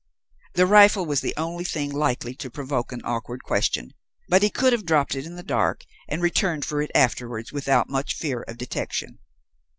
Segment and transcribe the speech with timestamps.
[0.55, 3.93] The rifle was the only thing likely to provoke an awkward question,
[4.27, 7.87] but he could have dropped it in the dark and returned for it afterwards without
[7.87, 9.19] much fear of detection.